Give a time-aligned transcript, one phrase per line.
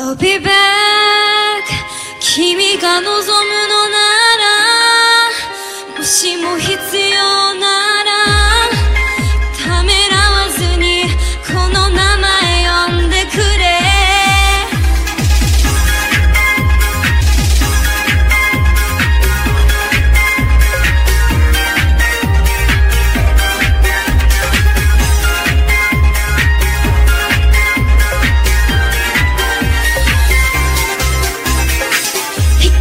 [0.00, 1.64] I'll be back.
[2.20, 3.98] 君が望むのな
[4.36, 6.70] らもしも必
[7.10, 7.37] 要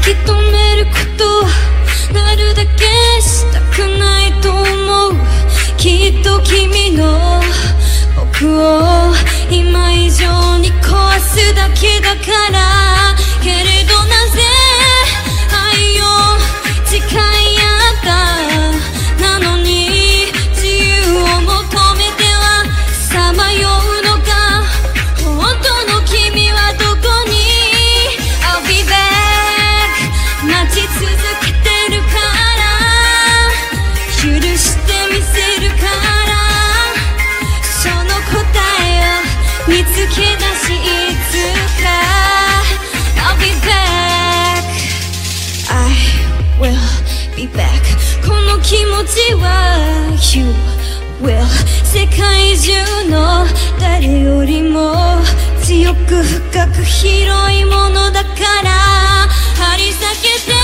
[0.07, 5.13] き止めることなるだけしたくないと思う。
[5.75, 7.41] きっと君の
[8.15, 9.13] 僕を
[9.51, 12.66] 今以上に壊すだけだから。
[39.67, 41.33] 見つけ出しいつ
[41.83, 41.89] か
[43.17, 44.63] I'll be back.
[45.69, 45.71] I
[46.59, 46.71] will
[47.35, 47.83] be back.
[48.25, 49.45] この気持ちは
[50.33, 50.53] You
[51.21, 51.45] will.
[51.83, 52.71] 世界中
[53.09, 53.45] の
[53.79, 54.93] 誰よりも
[55.61, 58.29] 強く深く広いものだか
[58.63, 58.69] ら
[59.57, 59.99] 張り裂
[60.45, 60.56] けて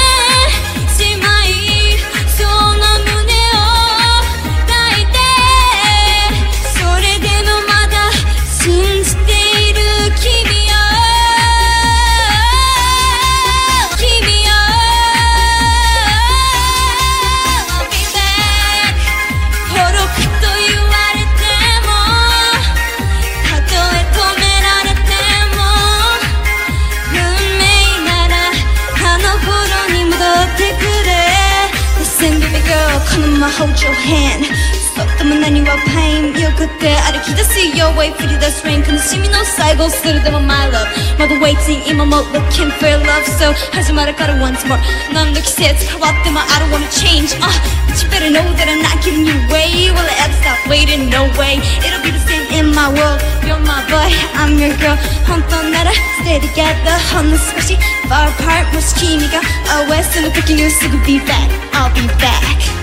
[33.09, 34.47] Come 가만히만 hold your hand
[34.95, 37.19] 썩다만 아니와 pain 여 그때 아래
[37.51, 40.87] see your way feel the strain 근데 심이 no cycle 쓰러 them on my love
[41.17, 44.79] 나도 waiting in my mode looking for love so 하지 마라 gotta once more
[45.13, 47.51] 넌 느끼세 it's corrupt my I don't wanna change uh,
[47.87, 51.09] but you better know that I'm not giving you away will I ever stop waiting
[51.09, 54.97] no way it'll be the same in my world you're my boy I'm your girl
[55.27, 55.91] 혼돈 나라
[56.21, 57.77] stay together 혼돈 스쿼시
[58.07, 59.41] far apart 무슨 기미가
[59.73, 62.82] always in the picking you so be back I'll be back.